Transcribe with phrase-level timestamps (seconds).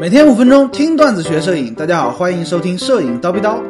[0.00, 3.60] 每天五分钟听段子学摄影，大家好，欢迎收听摄影叨逼叨。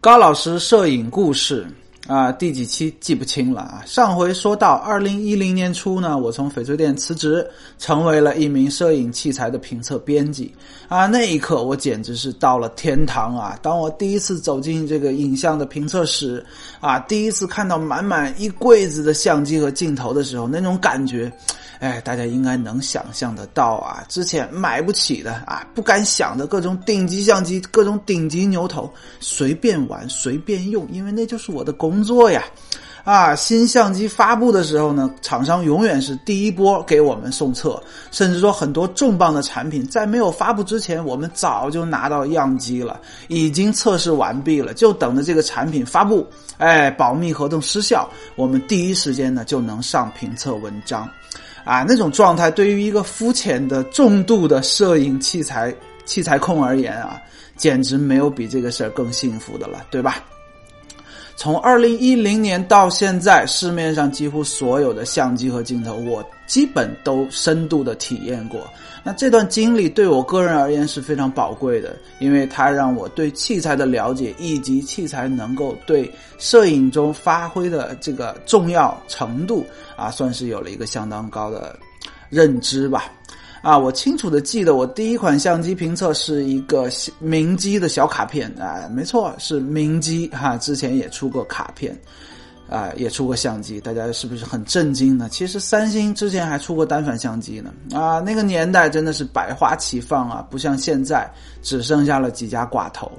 [0.00, 1.64] 高老师摄影故事。
[2.08, 3.82] 啊，第几期记不清了啊？
[3.86, 7.46] 上回说到，二零一零年初呢，我从翡翠店辞职，
[7.78, 10.50] 成为了一名摄影器材的评测编辑。
[10.88, 13.58] 啊，那一刻我简直是到了天堂啊！
[13.60, 16.42] 当我第一次走进这个影像的评测室，
[16.80, 21.30] 啊，第一次看到满满一柜子的相机和镜头的时候，那种感觉。
[21.80, 24.04] 哎，大家应该能想象得到啊！
[24.08, 32.42] 之前买不起的啊，不敢想的各种顶级相机、各种顶级牛头，随便玩随便用，因为那就是我的工作呀！
[33.04, 46.26] 啊，新相机发布的时候呢，厂商永远是第一波给我们送测，甚至说很多重磅的产品在没有发布之前，我们早就拿到样机了，已经测试完毕了，就等着这个产品发布。
[46.58, 51.08] 哎，保密合同失效，我们第一时间呢就能上评测文章。
[51.68, 55.74] 啊，那种状态对于一个肤浅的重度的摄影器材
[56.06, 57.20] 器材控而言啊，
[57.56, 60.24] 简直没有比这个事儿更幸福的了，对吧？
[61.38, 68.68] 从二零一零年到现在，市面上几乎所有的相机和镜头，我基本都深度的体验过。
[69.04, 81.78] 那这段经历对我个人而言是非常宝贵的，因为它让我对器材的了解以及器材能够对摄影中发挥的这个重要程度啊，算是有了一个相当高的
[82.30, 83.04] 认知吧。
[83.60, 91.98] 啊，我清楚的记得，我第一款相机评测是一个明基的小卡片啊，没错，是明基哈，之前也出过卡片，
[92.68, 95.28] 啊，也出过相机，大家是不是很震惊呢？
[95.30, 101.28] 其实三星之前还出过单反相机呢，啊，那个年代真的是百花齐放啊，不像现在
[101.60, 103.10] 只剩下了几家寡头。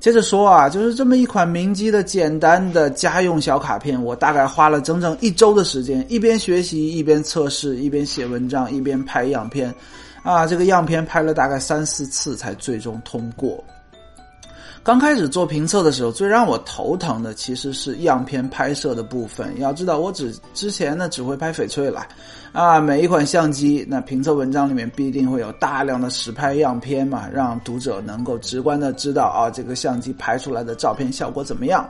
[0.00, 9.72] 接着说啊，就是这么一款明基的简单的家用小卡片，我大概花了整整一周的时间，一边学习，一边测试，一边写文章，一边拍样片，
[10.22, 13.62] 啊，这个样片拍了大概三四次才最终通过。
[14.82, 19.52] 刚开始做评测的时候，最让我头疼的其实是样片拍摄的部分。
[19.60, 22.06] 要知道，我只之前呢只会拍翡翠了，
[22.52, 31.86] 啊，每一款相机那评测文章里面必定会有大量的实拍样片嘛，让读者能够直观的知道啊这个相机拍出来的照片效果怎么样，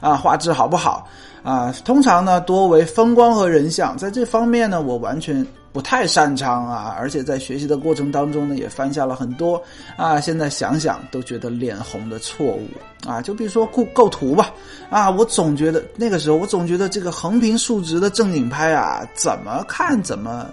[0.00, 1.06] 啊画质好不好，
[1.44, 5.46] 啊通常呢多为风光和人像，在这方面呢我完全。
[5.72, 9.62] 不太擅长啊，而且在学习的过程当中呢，也犯下了很多
[9.96, 12.68] 啊，现在想想都觉得脸红的错误
[13.06, 13.22] 啊。
[13.22, 14.52] 就比如说构构图吧，
[14.90, 20.46] 啊，我总觉得那个时候我总觉得这个横平竖直的正经拍啊，怎么看怎么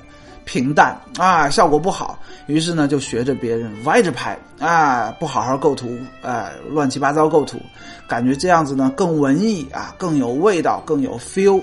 [0.45, 2.17] 平淡啊，效果不好。
[2.47, 7.59] 于是呢，就学着别人歪着拍啊，不好好构图啊，乱七八糟构图，
[8.07, 11.61] 感觉这样子呢更文艺啊，更有味道，更有 feel。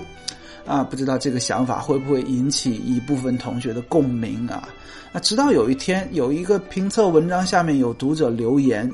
[0.67, 4.67] 啊，不知道这个想法会不会引起一部分同学的共鸣啊？
[5.13, 8.91] 啊直到有一天，有一个评测文章下面有读者留言：“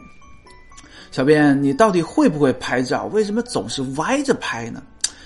[1.12, 3.06] 小编，你到底会不会拍照？
[3.06, 4.82] 为什么总是歪着拍呢？”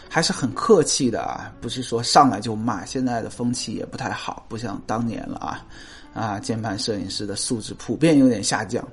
[0.10, 2.86] 还是很客气的啊，不是说上来就骂。
[2.86, 5.64] 现在的风气也不太好，不像当年了啊。
[6.18, 8.84] 啊，键盘摄影师的素质普遍有点下降。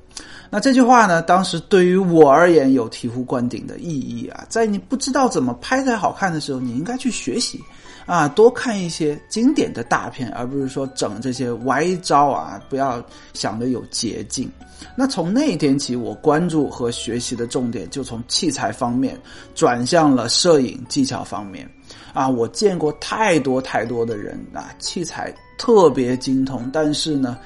[0.50, 4.44] 那这句话呢，当时对于我而言有醍醐灌顶的意义啊。
[4.50, 7.58] 在你不知道怎么拍才好看的时候，你应该去学习
[8.04, 12.60] 啊，多看一些经典的大片，而不是说整这些歪招啊。
[12.68, 13.02] 不要
[13.32, 14.50] 想着有捷径。
[14.94, 19.18] 那从那一天起，我关注和学习的重点就从器材方面
[19.54, 21.68] 转向了摄影技巧方面。
[22.12, 27.38] 啊，我见过太多太多的人啊，器材特别精通，但是呢，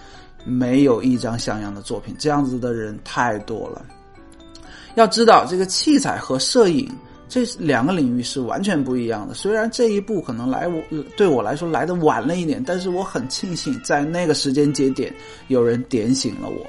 [0.44, 2.14] 没有一张像样的作品。
[2.18, 3.84] 这样子的人太多了。
[4.94, 6.90] 要知道，这个器材和摄影
[7.28, 9.34] 这两个领域是完全不一样的。
[9.34, 10.82] 虽然这一步可能来我
[11.16, 15.14] 对我来说来的晚了一点，但是我很庆幸在那个时间节点
[15.48, 16.66] 有人点醒了我。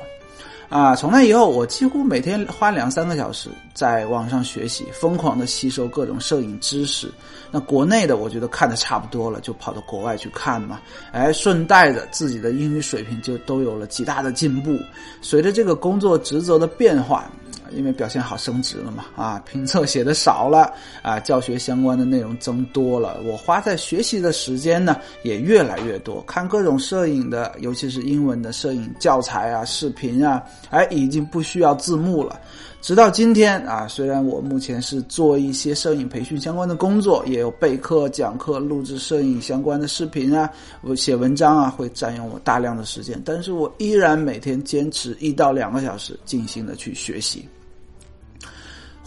[0.70, 7.12] 啊，从那以后，我几乎每天花两三个小时在网上学习，疯狂的吸收各种摄影知识。
[7.50, 10.80] 那国内的我觉得看的差不多了，就跑到国外去看嘛。
[11.12, 14.78] 哎，顺带着自己的英语水平就都有了极大的进步。
[15.22, 17.30] 随着这个工作职责的变化。
[17.76, 32.40] 因为表现好升职了嘛，啊，评测写的少了，啊，教学相关的内容增多了，我花在学习的时间呢也越来越多，看各种摄影的，尤其是英文的摄影教材啊、视频啊，哎，已经不需要字幕了。
[32.82, 40.50] 直到今天啊，虽然我目前是做一些摄影培训相关的工作，也有备课、讲课、录制摄影相关的视频啊，
[40.82, 47.46] 我写文章啊，会占用我大量的时间，但是我依然每天坚持一到两个小时，静心的去学习。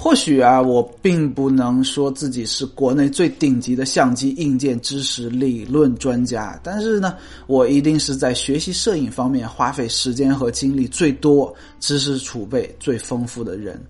[0.02, 7.14] 或许啊，我并不能说自己是国内最顶级的相机硬件知识理论专家，但是呢，
[7.46, 13.80] 我一定是在学习摄影方面花费时间和精力最多、知识储备最丰富的人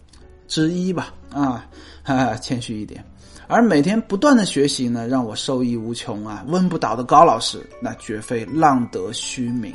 [0.47, 1.15] 之一吧。
[1.31, 1.65] 啊，
[2.03, 3.03] 哈哈，谦虚一点。
[3.47, 6.45] 而每天不断的学习呢，让我受益无穷啊！
[6.47, 9.75] 问不倒的高老师，那绝非浪得虚名。